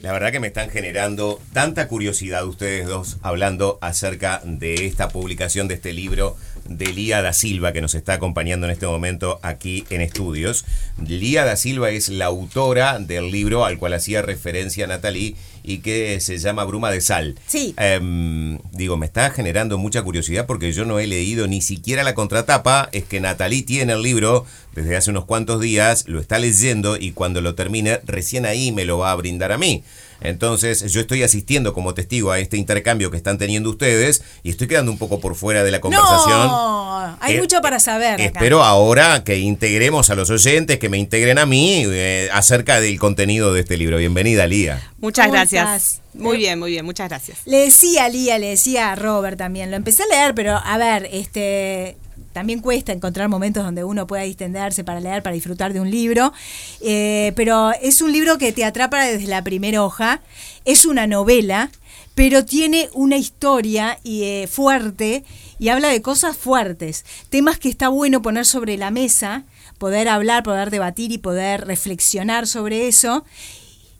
[0.00, 5.66] La verdad que me están generando tanta curiosidad ustedes dos hablando acerca de esta publicación
[5.66, 6.36] de este libro
[6.68, 10.64] de Lía da Silva que nos está acompañando en este momento aquí en estudios.
[11.04, 15.34] Lía da Silva es la autora del libro al cual hacía referencia Natalie
[15.64, 17.34] y que se llama Bruma de Sal.
[17.46, 17.74] Sí.
[17.76, 22.14] Em, digo, me está generando mucha curiosidad porque yo no he leído ni siquiera la
[22.14, 22.88] contratapa.
[22.92, 24.46] Es que Natalie tiene el libro
[24.82, 28.84] desde hace unos cuantos días, lo está leyendo y cuando lo termine, recién ahí me
[28.84, 29.82] lo va a brindar a mí.
[30.20, 34.66] Entonces yo estoy asistiendo como testigo a este intercambio que están teniendo ustedes y estoy
[34.66, 36.48] quedando un poco por fuera de la conversación.
[36.48, 38.14] No, hay Eh, mucho para saber.
[38.14, 38.24] acá.
[38.24, 42.98] Espero ahora que integremos a los oyentes, que me integren a mí eh, acerca del
[42.98, 43.96] contenido de este libro.
[43.98, 44.90] Bienvenida, Lía.
[44.98, 45.62] Muchas ¿Cómo gracias.
[45.62, 46.00] estás?
[46.14, 47.38] Muy bien, muy bien, muchas gracias.
[47.44, 50.78] Le decía a Lía, le decía a Robert también, lo empecé a leer, pero a
[50.78, 51.96] ver, este
[52.32, 56.32] también cuesta encontrar momentos donde uno pueda distenderse para leer, para disfrutar de un libro,
[56.80, 60.20] Eh, pero es un libro que te atrapa desde la primera hoja,
[60.64, 61.70] es una novela,
[62.14, 65.24] pero tiene una historia y, eh, fuerte
[65.58, 69.44] y habla de cosas fuertes, temas que está bueno poner sobre la mesa,
[69.78, 73.24] poder hablar, poder debatir y poder reflexionar sobre eso.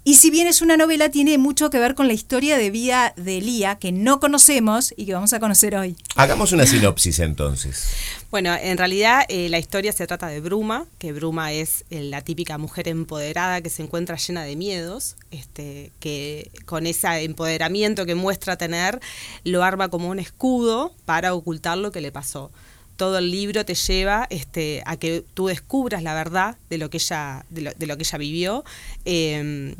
[0.09, 3.13] Y si bien es una novela, tiene mucho que ver con la historia de vida
[3.19, 5.99] de Lía, que no conocemos y que vamos a conocer hoy.
[6.15, 7.91] Hagamos una sinopsis entonces.
[8.31, 12.23] Bueno, en realidad eh, la historia se trata de Bruma, que Bruma es eh, la
[12.23, 18.15] típica mujer empoderada que se encuentra llena de miedos, este, que con ese empoderamiento que
[18.15, 19.01] muestra tener,
[19.45, 22.51] lo arma como un escudo para ocultar lo que le pasó.
[22.97, 26.97] Todo el libro te lleva este, a que tú descubras la verdad de lo que
[26.97, 28.65] ella, de lo, de lo que ella vivió.
[29.05, 29.75] Eh,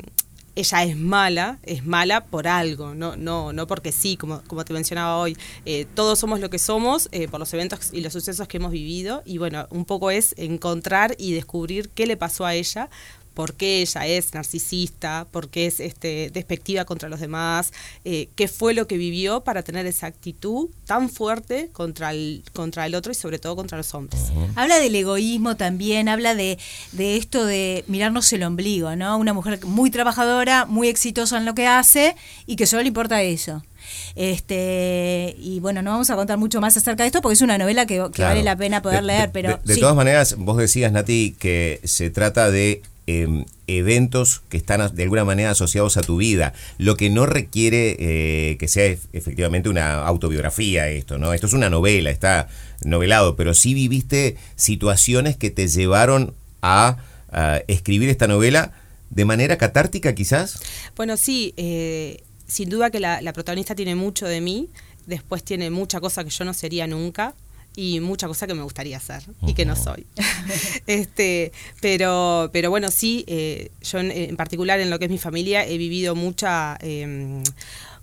[0.59, 4.73] ella es mala, es mala por algo, no, no, no porque sí, como, como te
[4.73, 5.37] mencionaba hoy.
[5.65, 8.71] Eh, todos somos lo que somos eh, por los eventos y los sucesos que hemos
[8.71, 9.23] vivido.
[9.25, 12.89] Y bueno, un poco es encontrar y descubrir qué le pasó a ella,
[13.33, 17.71] por qué ella es narcisista, por qué es este, despectiva contra los demás,
[18.03, 22.85] eh, qué fue lo que vivió para tener esa actitud tan fuerte contra el, contra
[22.85, 24.19] el otro y sobre todo contra los hombres.
[24.55, 26.57] Habla del egoísmo también, habla de,
[26.91, 29.17] de esto de mirarnos el ombligo, ¿no?
[29.17, 33.21] Una mujer muy trabajadora, muy exitosa en lo que hace y que solo le importa
[33.21, 33.63] eso.
[34.15, 37.57] Este y bueno, no vamos a contar mucho más acerca de esto porque es una
[37.57, 38.31] novela que, que Claro.
[38.31, 39.79] vale la pena poder De- leer, de- pero De, de sí.
[39.79, 45.25] todas maneras, vos decías, Nati, que se trata de eh, eventos que están de alguna
[45.25, 50.05] manera asociados a tu vida, lo que no requiere eh, que sea ef- efectivamente una
[50.05, 51.33] autobiografía esto, ¿no?
[51.33, 52.47] Esto es una novela, está
[52.83, 56.97] novelado, pero sí viviste situaciones que te llevaron a,
[57.67, 58.71] escribir esta novela
[59.11, 60.59] de manera catártica quizás.
[60.95, 64.69] Bueno, sí, eh, sin duda que la protagonista tiene mucho de mí,
[65.05, 67.33] después tiene mucha cosa que yo no sería nunca
[67.75, 70.05] y mucha cosa que me gustaría hacer y que no soy.
[70.87, 75.17] este, pero, pero bueno, sí, eh, yo en, en particular en lo que es mi
[75.17, 76.77] familia he vivido mucha...
[76.81, 77.43] em,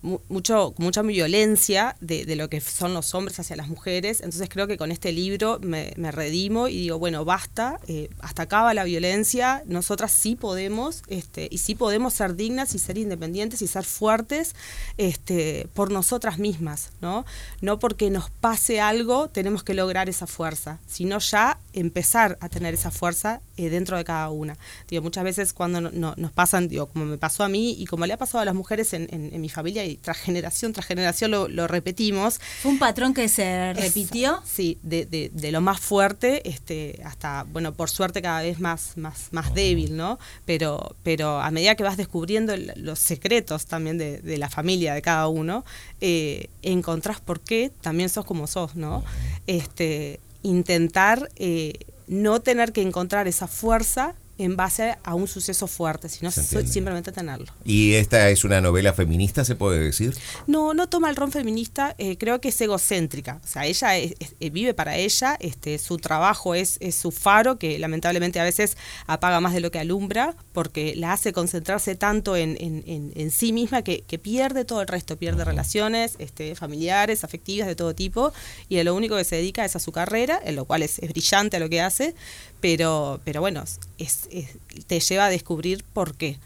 [0.02, 4.20] mu- mucho, mucha violencia de, de lo que son los hombres hacia las mujeres.
[4.20, 8.42] Entonces creo que con este libro me, me redimo y digo, bueno, basta, eh, hasta
[8.42, 12.98] acá va la violencia, nosotras sí podemos, este, y sí podemos ser dignas y ser
[12.98, 14.54] independientes y ser fuertes
[14.96, 17.24] este, por nosotras mismas, ¿no?
[17.60, 22.74] No porque nos pase algo tenemos que lograr esa fuerza, sino ya empezar a tener
[22.74, 24.56] esa fuerza eh, dentro de cada una.
[24.88, 27.86] Digo, muchas veces cuando no- no- nos pasan, digo, como me pasó a mí y
[27.86, 30.72] como le ha pasado a las mujeres en, en- en mi familia y tras generación
[30.72, 32.40] tras generación lo, lo repetimos.
[32.62, 34.42] Fue un patrón que se Es- repitió.
[34.44, 38.96] Sí, de, de- de lo más fuerte este, hasta, bueno, por suerte cada vez más,
[38.96, 40.18] más, más débil, ¿no?
[40.44, 44.94] Pero, pero a medida que vas descubriendo el- los secretos también de, de la familia
[44.94, 45.64] de cada uno,
[46.00, 49.04] eh, encontrás por qué también sos como sos, ¿no?
[49.46, 51.74] Este, intentar eh,
[52.06, 56.30] no tener que encontrar esa fuerza en base a un suceso fuerte, sino
[56.70, 57.46] simplemente tenerlo.
[57.64, 60.14] ¿Y esta es una novela feminista, se puede decir?
[60.46, 63.40] No, no toma el rol feminista, eh, creo que es egocéntrica.
[63.42, 67.10] O sea, ella es- es- eh, vive para ella, este, su trabajo es, es su
[67.12, 68.76] faro, que lamentablemente a veces
[69.06, 73.30] apaga más de lo que alumbra, porque la hace concentrarse tanto en, en- en- en
[73.30, 77.94] sí misma que, que pierde todo el resto, pierde relaciones este, familiares, afectivas, de todo
[77.94, 78.32] tipo,
[78.68, 80.98] y a lo único que se dedica es a su carrera, en lo cual es,
[80.98, 82.14] es brillante lo que hace,
[82.60, 83.62] pero, pero bueno,
[83.98, 84.56] es- es-
[84.86, 86.38] te lleva a descubrir por qué.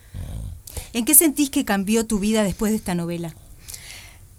[0.92, 3.34] ¿En qué sentís que cambió tu vida después de esta novela?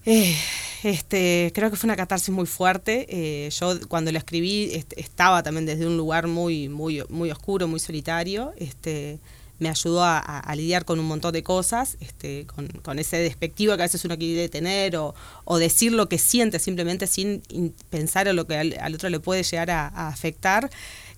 [0.05, 0.35] Eh,
[0.83, 3.05] este, creo que fue una catarsis muy fuerte.
[3.09, 7.67] Eh, yo cuando lo escribí est- estaba también desde un lugar muy, muy, muy oscuro,
[7.67, 8.53] muy solitario.
[8.57, 9.19] Este,
[9.59, 13.17] me ayudó a, a- a lidiar con un montón de cosas, este, con, con ese
[13.17, 15.13] despectivo que a veces uno quiere tener o,
[15.45, 19.09] o decir lo que siente simplemente sin in- pensar en lo que al, al otro
[19.09, 20.71] le puede llegar a, a afectar.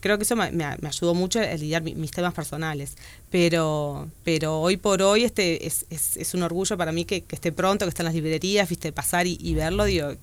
[0.04, 2.96] Creo que eso me, me- ayudó mucho a lidiar mi- mis temas personales.
[3.32, 7.36] Pero, pero hoy por hoy este es, es, es un orgullo para mí que, que
[7.36, 10.14] esté pronto, que esté en las librerías, viste, pasar y, y verlo, digo,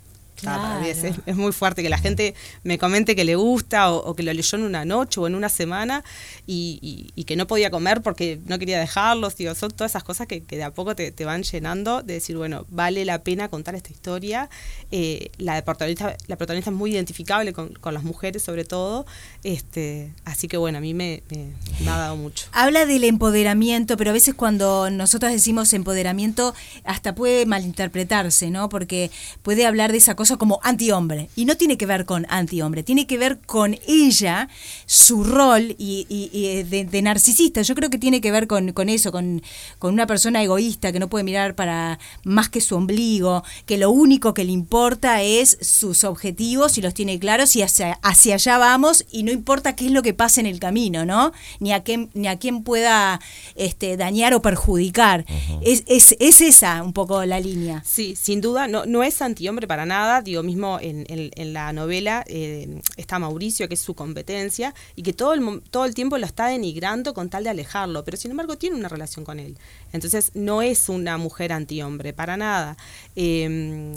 [0.40, 1.14] claro, para mí es, Claro.
[1.16, 2.34] es- es muy fuerte que la gente
[2.64, 5.34] me comente que le gusta o, o que lo leyó en una noche o en
[5.34, 6.02] una semana
[6.46, 9.36] y, y- y que no podía comer porque no quería dejarlos.
[9.36, 12.14] Digo, son todas esas cosas que, que de a poco te, te van llenando de
[12.14, 14.48] decir, bueno, vale la pena contar esta historia.
[14.90, 19.06] Eh, la, de protagonista, la protagonista es muy identificable con, con las mujeres sobre todo.
[19.44, 21.52] Este, así que bueno, a mí me, me-
[21.84, 22.46] me ha dado mucho.
[22.52, 26.54] Habla del empoderamiento, pero a veces cuando nosotros decimos empoderamiento
[26.84, 28.68] hasta puede malinterpretarse, ¿no?
[28.68, 29.10] Porque
[29.42, 31.28] puede hablar de esa cosa como antihombre.
[31.36, 34.48] Y no tiene que ver con antihombre, tiene que ver con ella,
[34.86, 37.62] su rol y, y- y de, de narcisista.
[37.62, 39.42] Yo creo que tiene que ver con, con eso, con,
[39.78, 43.90] con una persona egoísta que no puede mirar para más que su ombligo, que lo
[43.90, 48.58] único que le importa es sus objetivos y los tiene claros y hacia, hacia allá
[48.58, 51.32] vamos y no importa qué es lo que pase en el camino, ¿no?
[51.60, 53.20] Ni a quién, ni a quién pueda
[53.54, 55.24] este, dañar o perjudicar.
[55.62, 57.82] es, es, es esa un poco la línea.
[57.86, 60.19] Sí, sin duda, no, no es antihombre para nada.
[60.22, 65.02] Digo, mismo en, en- en la novela eh, está Mauricio, que es su competencia, y
[65.02, 68.16] que todo el, mo- todo el tiempo lo está denigrando con tal de alejarlo, pero
[68.16, 69.56] sin embargo tiene una relación con él.
[69.92, 72.76] Entonces no es una mujer antihombre, para nada.
[73.16, 73.94] Eh,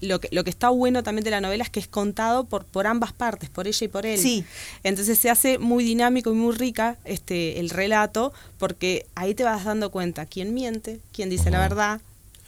[0.00, 2.64] lo que, lo que está bueno también de la novela es que es contado por,
[2.64, 4.16] por ambas partes, por ella y por él.
[4.18, 4.44] Sí.
[4.84, 9.64] Entonces se hace muy dinámico y muy rica este el relato, porque ahí te vas
[9.64, 12.00] dando cuenta quién miente, quién dice la verdad,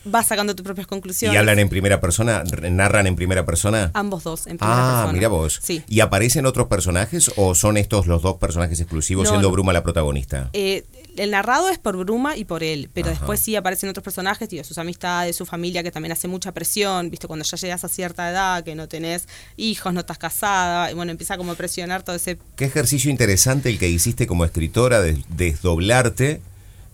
[0.05, 1.35] vas sacando tus propias conclusiones.
[1.35, 2.43] ¿Y hablan en primera persona?
[2.45, 3.91] ¿Narran en primera persona?
[3.95, 5.13] Ambos dos, en primera Ah, persona.
[5.13, 5.61] mira vos.
[5.63, 5.83] Sí.
[5.89, 9.53] ¿Y aparecen otros personajes o son estos los dos personajes exclusivos, No, siendo no.
[9.53, 10.49] Bruma la protagonista?
[10.55, 10.85] Eh,
[11.17, 13.19] el narrado es por Bruma y por él, pero Ajá.
[13.19, 17.11] después sí aparecen otros personajes, digo, sus amistades, su familia, que también hace mucha presión,
[17.11, 19.27] viste, cuando ya llegas a cierta edad, que no tenés
[19.57, 22.39] hijos, no estás casada, y bueno, empieza como a presionar todo ese...
[22.57, 26.41] Qué ejercicio interesante el que hiciste como escritora de desdoblarte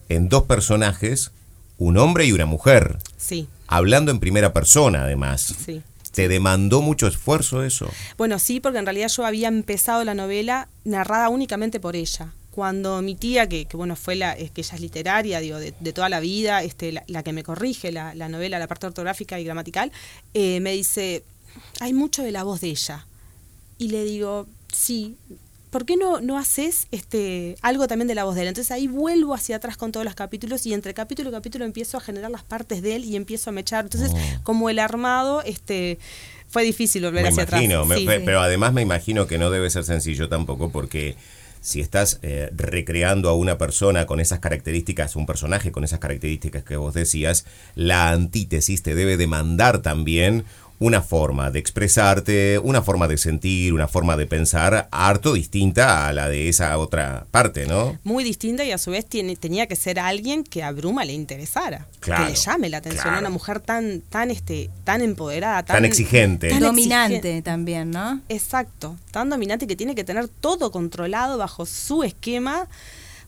[0.09, 1.31] en dos personajes,
[1.79, 5.55] un hombre y una mujer, Sí, hablando en primera persona además.
[5.65, 5.83] sí.
[6.13, 7.91] ¿Te demandó mucho esfuerzo eso?
[8.17, 12.33] Bueno, sí, porque en realidad yo había empezado la novela narrada únicamente por ella.
[12.53, 15.75] Cuando mi tía, que, que bueno, fue la, es que ella es literaria, digo, de,
[15.79, 18.87] de toda la vida, este, la, la que me corrige la, la novela, la parte
[18.87, 19.93] ortográfica y gramatical,
[20.33, 21.23] eh, me dice,
[21.81, 23.07] hay mucho de la voz de ella.
[23.77, 25.17] Y le digo, sí,
[25.77, 28.49] ¿por qué no, no haces este, algo también de la voz de él?
[28.49, 31.99] Entonces ahí vuelvo hacia atrás con todos los capítulos y entre capítulo y capítulo empiezo
[31.99, 33.85] a generar las partes de él y empiezo a mechar.
[33.85, 34.11] Entonces,
[34.43, 35.99] como el armado, este,
[36.49, 38.01] fue difícil volver Me hacia imagino, atrás.
[38.01, 38.23] me- Sí.
[38.25, 41.15] pero además me imagino que no debe ser sencillo tampoco porque
[41.61, 46.65] si estás eh, recreando a una persona con esas características, un personaje con esas características
[46.65, 47.45] que vos decías,
[47.75, 50.45] la antítesis te debe demandar también
[50.79, 56.13] una forma de expresarte, una forma de sentir, una forma de pensar harto distinta a
[56.13, 57.99] la de esa otra parte, ¿no?
[58.05, 61.13] muy distinta y a su vez tiene, tenía que ser alguien que a Bruma le
[61.15, 63.21] interesara, Claro, que le llame la atención, claro.
[63.21, 66.51] una mujer tan, tan, este, tan empoderada, tan, Tan exigente.
[66.51, 67.43] tan Dominante exigente.
[67.43, 68.21] también, ¿no?
[68.29, 72.69] Exacto, tan dominante que tiene que tener todo controlado bajo su esquema.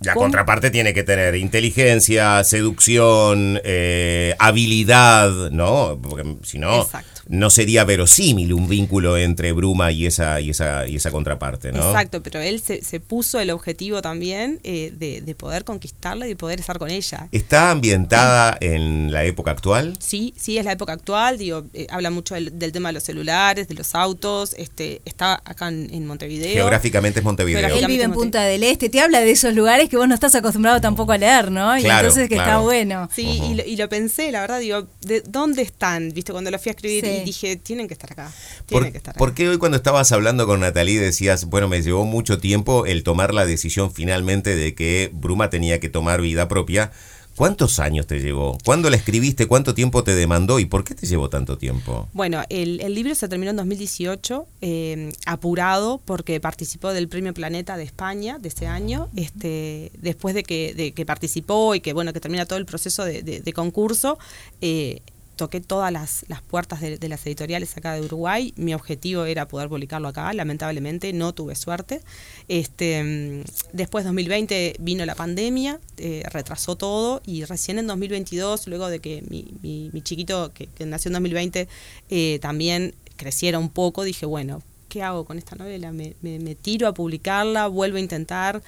[0.00, 5.99] La con- contraparte tiene que tener inteligencia, seducción, eh, habilidad, ¿no?
[6.00, 7.23] Porque si no, Exacto.
[7.29, 11.79] no sería verosímil un vínculo entre Bruma y esa, y esa, y esa contraparte, ¿no?
[11.89, 16.31] Exacto, pero él se, se puso el objetivo también eh, de, de poder conquistarla y
[16.31, 17.29] de poder estar con ella.
[17.33, 19.97] ¿Está ambientada en la época actual?
[19.99, 23.02] Sí, sí, es la época actual, digo, eh, habla mucho del, del tema de los
[23.02, 26.52] celulares, de los autos, este, está acá en, en Montevideo.
[26.55, 27.67] Geográficamente es Montevideo.
[27.69, 30.35] Él vive en Punta del Este, te habla de esos lugares que vos no estás
[30.35, 31.76] acostumbrado tampoco a leer, ¿no?
[31.78, 32.62] Y Claro, entonces que está claro.
[32.62, 33.09] bueno.
[33.14, 36.12] Sí, y, lo, y lo pensé, la verdad, digo, ¿de dónde están?
[36.12, 37.11] Viste, cuando lo fui a escribir Sí.
[37.23, 38.30] y dije, tienen que estar acá.
[38.66, 39.18] Tienen ¿Por, que estar acá.
[39.18, 43.02] por qué hoy cuando estabas hablando con Natalie decías, bueno, me llevó mucho tiempo el
[43.02, 46.90] tomar la decisión finalmente de que Bruma tenía que tomar vida propia?
[47.38, 48.59] ¿Cuántos años te llevó?
[48.64, 49.47] ¿Cuándo la escribiste?
[49.47, 50.59] ¿Cuánto tiempo te demandó?
[50.59, 52.09] ¿Y por qué te llevó tanto tiempo?
[52.12, 57.76] Bueno, el, el libro se terminó en 2018, eh, apurado porque participó del Premio Planeta
[57.76, 59.09] de España de ese año.
[59.14, 63.04] Este, después de que, de que participó y que bueno que termina todo el proceso
[63.04, 64.18] de, concurso,
[64.61, 65.02] eh,
[65.38, 68.52] toqué todas las, puertas de, las editoriales acá de Uruguay.
[68.57, 70.30] Mi objetivo era poder publicarlo acá.
[70.35, 72.02] Lamentablemente no tuve suerte.
[72.49, 78.88] Este, mm, después 2020 vino la pandemia, eh, retrasó todo y recién en 2022, luego
[78.88, 81.68] de que mi, chiquito que, que nació en 2020
[82.11, 85.92] eh, también creciera un poco, dije, bueno, ¿qué hago con esta novela?
[85.92, 88.62] Me, me- me tiro a publicarla, vuelvo a intentar.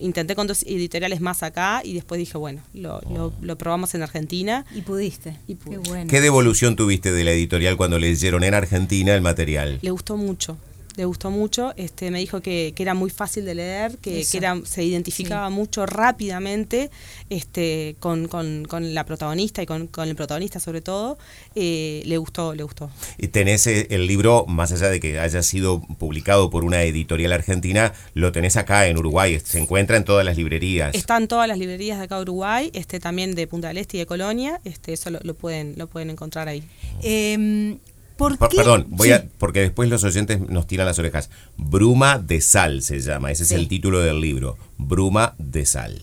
[0.00, 4.02] Intenté con dos editoriales más acá y después dije, bueno, lo, lo- lo probamos en
[4.02, 4.64] Argentina.
[4.74, 5.36] Y pudiste.
[5.46, 5.78] Y pude.
[5.82, 6.10] Qué bueno.
[6.10, 9.78] ¿Qué devolución tuviste de la editorial cuando leyeron en Argentina el material?
[9.82, 10.58] Le gustó mucho.
[10.96, 11.72] Le gustó mucho.
[11.76, 15.50] Este, me dijo que, que era muy fácil de leer, que, que era, se identificaba
[15.50, 16.90] mucho rápidamente
[17.30, 21.18] este, con, con- con la protagonista y con, con el protagonista sobre todo.
[21.54, 22.90] Eh, le gustó, le gustó.
[23.18, 27.32] Y tenés eh, el libro, más allá de que haya sido publicado por una editorial
[27.32, 30.94] argentina, lo tenés acá en Uruguay, se encuentra en todas las librerías.
[30.94, 33.96] Está en todas las librerías de acá de Uruguay, este, también de Punta del Este
[33.98, 34.60] y de Colonia.
[34.64, 36.62] Este, eso lo, lo pueden, lo pueden encontrar ahí.
[37.02, 37.78] Em,
[38.16, 38.56] ¿Por Por- qué?
[38.56, 39.14] perdón, voy Sí.
[39.14, 41.28] a, porque después los oyentes nos tiran las orejas.
[41.56, 43.54] Bruma de sal se llama, ese Sí.
[43.54, 44.56] es el título del libro.
[44.78, 46.02] Bruma de sal.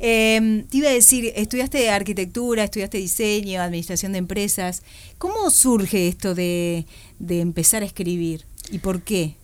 [0.00, 4.82] Eh, te iba a decir, estudiaste arquitectura, estudiaste diseño, administración de empresas.
[5.18, 6.86] ¿Cómo surge esto de,
[7.20, 8.44] de empezar a escribir?
[8.72, 9.36] ¿Y por qué?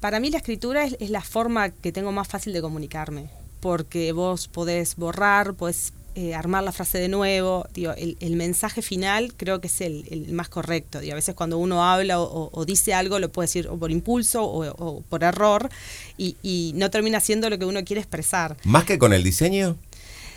[0.00, 4.12] Para mí la escritura es, es la forma que tengo más fácil de comunicarme, porque
[4.12, 9.32] vos podés borrar, podés eh, armar la frase de nuevo, digo, el, el mensaje final
[9.36, 11.00] creo que es el, el más correcto.
[11.00, 13.78] Digo, a veces cuando uno habla o, o- o dice algo lo puede decir o
[13.78, 15.70] por impulso o, o por error
[16.18, 18.56] y, y no termina siendo lo que uno quiere expresar.
[18.64, 19.76] Más que con el diseño,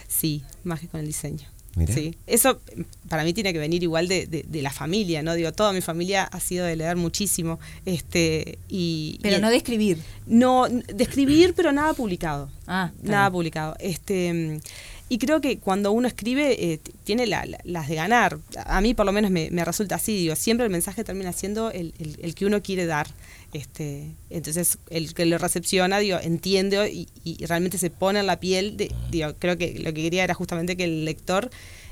[0.07, 1.47] Sí, más que con el diseño.
[1.75, 1.93] Mirá.
[1.93, 2.61] Sí, eso
[3.09, 5.33] para mí tiene que venir igual de, de- de la familia, ¿no?
[5.33, 9.19] Digo, toda mi familia ha sido de leer muchísimo, este, y...
[9.21, 9.97] Pero y- no de escribir.
[10.25, 12.49] no, de escribir, pero nada publicado.
[12.65, 13.33] Ah, nada bien.
[13.33, 13.75] publicado.
[13.79, 14.59] Este, mm,
[15.07, 18.39] y creo que cuando uno escribe, eh, tiene la- la- las de ganar.
[18.65, 20.15] A mí, por lo menos, me, resulta así.
[20.17, 23.07] Digo, siempre el mensaje termina siendo el, el- el que uno quiere dar.
[23.53, 28.39] Este, entonces, el que lo recepciona, digo, entiende y, y realmente se pone en la
[28.39, 28.77] piel.
[28.77, 31.49] De, digo, creo que lo que quería era justamente que el lector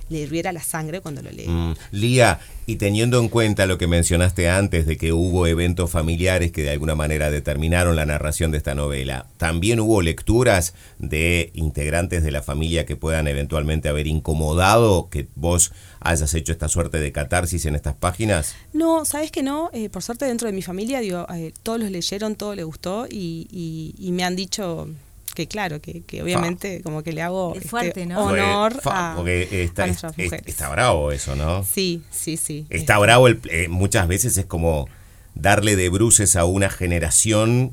[0.09, 1.47] le hirviera la sangre cuando lo lee.
[1.47, 6.51] Mm, Lía, y teniendo en cuenta lo que mencionaste antes de que hubo eventos familiares
[6.51, 12.23] que de alguna manera determinaron la narración de esta novela, ¿también hubo lecturas de integrantes
[12.23, 17.11] de la familia que puedan eventualmente haber incomodado que vos hayas hecho esta suerte de
[17.11, 18.55] catarsis en estas páginas?
[18.73, 19.69] No, sabes que no.
[19.73, 23.07] Eh, por suerte dentro de mi familia, digo, eh, todos los leyeron, todo les gustó
[23.09, 24.89] y, y- y me han dicho
[25.33, 29.63] que claro, que, que obviamente como que le hago Es este, honor fa, a, porque
[29.63, 30.47] está, a nuestras es- mujeres.
[30.47, 31.63] está bravo eso, ¿no?
[31.63, 32.65] Sí, sí, sí.
[32.69, 34.87] Está bravo, el- eh, muchas veces es como
[35.35, 37.71] darle de bruces a una generación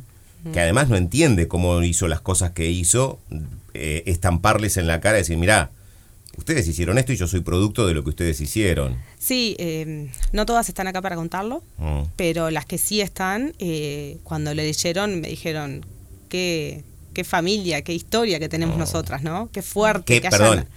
[0.55, 3.19] que además no entiende cómo hizo las cosas que hizo,
[3.75, 5.71] eh, estamparles en la cara y decir, mirá,
[6.39, 8.97] ustedes hicieron esto y yo soy producto de lo que ustedes hicieron.
[9.19, 12.05] Sí, eh, no todas están acá para contarlo, Mm.
[12.17, 15.85] pero las que sí están, eh, cuando le leyeron me dijeron,
[16.31, 16.85] qué,
[17.21, 19.51] qué familia, qué historia que tenemos nosotras, ¿no?
[19.53, 20.05] Qué fuerte.
[20.15, 20.69] Que, que perdón, hayan-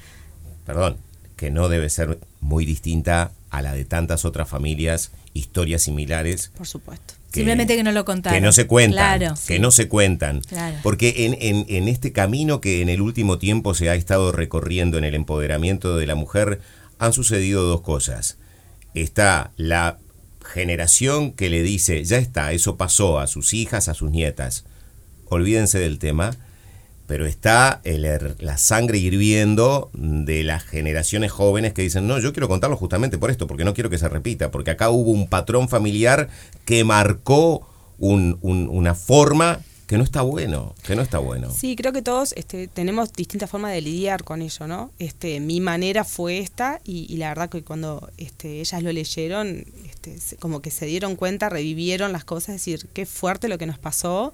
[0.65, 0.97] perdón,
[1.37, 6.51] que no debe ser muy distinta a la de tantas otras familias, historias similares.
[6.57, 7.13] Por supuesto.
[7.31, 8.35] Simplemente que no lo contaron.
[8.37, 9.19] Que no se cuentan.
[9.19, 10.41] Claro, que no se cuentan.
[10.41, 10.77] Claro.
[10.83, 14.97] Porque en, en- en este camino que en el último tiempo se ha estado recorriendo
[14.97, 16.59] en el empoderamiento de la mujer,
[16.99, 18.37] han sucedido dos cosas.
[18.93, 19.97] Está la
[20.45, 24.65] generación que le dice, ya está, eso pasó a sus hijas, a sus nietas,
[25.29, 26.35] olvídense del tema,
[27.07, 27.81] pero está
[28.39, 33.29] la sangre hirviendo de las generaciones jóvenes que dicen, no, yo quiero contarlo justamente por
[33.29, 36.29] esto, porque no quiero que se repita, porque acá hubo un patrón familiar
[36.65, 37.67] que marcó
[37.99, 41.51] un- un- una forma que no está bueno, que no está bueno.
[41.51, 44.91] Sí, creo que todos este, tenemos distintas formas de lidiar con ello, ¿no?
[44.97, 49.65] Este, mi manera fue esta y, la verdad que cuando este, ellas lo leyeron,
[50.39, 53.77] como que se dieron cuenta, revivieron las cosas, es decir, qué fuerte lo que nos
[53.77, 54.33] pasó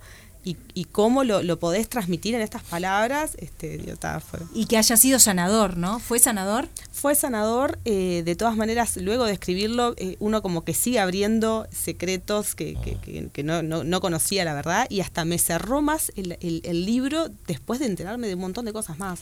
[0.50, 4.78] y, y cómo lo, lo podés transmitir en estas palabras, este, digo, fue, Y que
[4.78, 6.00] haya sido sanador, ¿no?
[6.00, 6.68] ¿Fue sanador?
[6.92, 11.66] fue sanador, eh, de todas maneras, luego de escribirlo, eh, uno como que sigue abriendo
[11.72, 15.82] secretos que, que- que- que no, no- no conocía, la verdad, y hasta me cerró
[15.82, 19.20] más el, el- el libro después de enterarme de un montón de cosas más.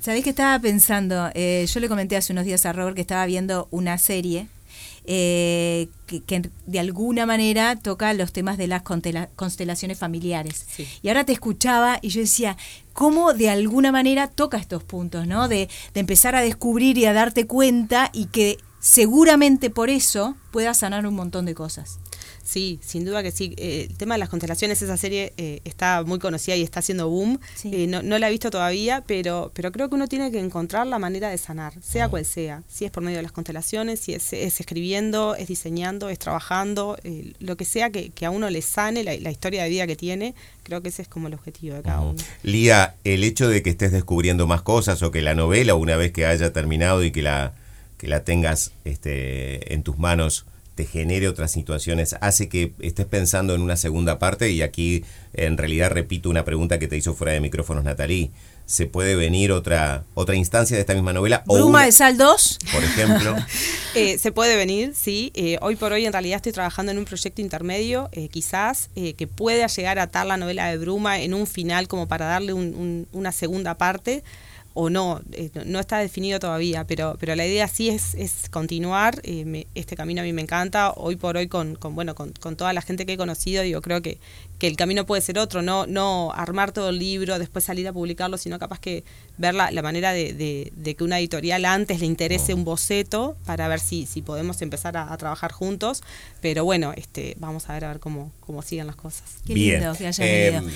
[0.00, 1.28] ¿Sabés qué estaba pensando?
[1.34, 4.48] Eh, yo le comenté hace unos días a Robert que estaba viendo una serie
[5.04, 10.66] eh, que, que de alguna manera toca los temas de las constelaciones familiares.
[10.68, 10.86] Sí.
[11.02, 12.56] Y ahora te escuchaba y yo decía,
[12.92, 15.48] ¿cómo de alguna manera toca estos puntos, ¿no?
[15.48, 20.74] De, de empezar a descubrir y a darte cuenta y que seguramente por eso pueda
[20.74, 21.98] sanar un montón de cosas.
[22.42, 23.54] Sí, sin duda que sí.
[23.56, 27.08] Eh, el tema de las constelaciones, esa serie eh, está muy conocida y está haciendo
[27.08, 27.40] boom.
[27.54, 27.70] Sí.
[27.72, 30.86] Eh, no, no la he visto todavía, pero, pero creo que uno tiene que encontrar
[30.86, 32.62] la manera de sanar, sea cual sea.
[32.68, 36.96] Si es por medio de las constelaciones, si es, es escribiendo, es diseñando, es trabajando,
[37.04, 39.86] eh, lo que sea que, que a uno le sane la, la historia de vida
[39.86, 42.18] que tiene, creo que ese es como el objetivo de cada uno.
[42.42, 46.12] Lía, el hecho de que estés descubriendo más cosas o que la novela, una vez
[46.12, 47.54] que haya terminado y que la,
[47.98, 53.54] que la tengas este, en tus manos, te genere otras situaciones, hace que estés pensando
[53.54, 57.32] en una segunda parte y aquí en realidad repito una pregunta que te hizo fuera
[57.32, 58.30] de micrófonos Natalie.
[58.64, 61.42] ¿Se puede venir otra, otra instancia de esta misma novela?
[61.46, 62.58] Bruma de Sal 2.
[62.72, 63.36] Por ejemplo.
[63.94, 65.30] eh, se puede venir, sí.
[65.34, 69.12] Eh, hoy por hoy en realidad estoy trabajando en un proyecto intermedio, eh, quizás, eh,
[69.14, 72.52] que pueda llegar a atar la novela de Bruma en un final como para darle
[72.54, 74.22] un, un, una segunda parte
[74.74, 79.20] o no, eh, no está definido todavía, pero, pero la idea sí es, es continuar.
[79.22, 80.92] Eh, me, este camino a mí me encanta.
[80.92, 83.82] Hoy por hoy, con, con bueno, con, con, toda la gente que he conocido, yo
[83.82, 84.18] creo que,
[84.58, 87.92] que el camino puede ser otro, no, no armar todo el libro, después salir a
[87.92, 89.04] publicarlo, sino capaz que
[89.36, 93.36] ver la, la manera de, de, de, que una editorial antes le interese un boceto
[93.44, 96.02] para ver si, si podemos empezar a, a, trabajar juntos.
[96.40, 99.24] Pero bueno, este, vamos a ver a ver cómo, cómo siguen las cosas.
[99.46, 99.94] Qué lindo Bien.
[99.96, 100.72] que hayan Eh, venido.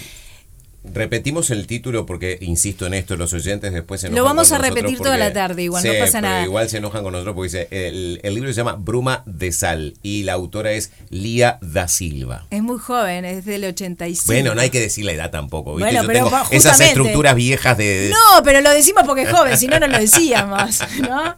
[0.93, 4.59] Repetimos el título porque, insisto en esto, los oyentes después se enojan Lo vamos con
[4.65, 6.45] a repetir toda la tarde, igual, no Sí, pasa pero nada.
[6.45, 9.95] Igual se enojan con nosotros porque dice, el, el libro se llama Bruma de Sal
[10.03, 12.47] y la autora es Lía da Silva.
[12.51, 14.25] Es muy joven, es del 85.
[14.27, 15.93] Bueno, no hay que decir la edad tampoco, ¿viste?
[15.93, 17.85] Bueno, Yo pero tengo esas estructuras viejas de...
[17.85, 20.81] de- No, pero lo decimos porque es joven, si no, no lo decíamos.
[21.01, 21.37] ¿no?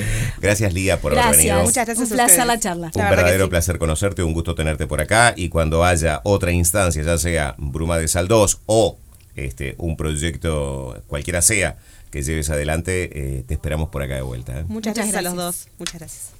[0.40, 1.44] Gracias, Lía, por haber Gracias.
[1.46, 1.62] venido.
[1.64, 2.90] Muchas gracias Un placer la charla.
[2.94, 3.50] Un La verdadero sí.
[3.50, 7.98] placer conocerte, un gusto tenerte por acá y cuando haya otra instancia, ya sea Bruma
[7.98, 8.98] de Sal 2 o
[9.34, 11.76] este, un proyecto cualquiera sea
[12.10, 14.52] que lleves adelante, eh, te esperamos por acá de vuelta.
[14.52, 14.64] ¿eh?
[14.68, 15.68] Muchas, Muchas gracias, a los dos.
[15.78, 16.30] Muchas gracias.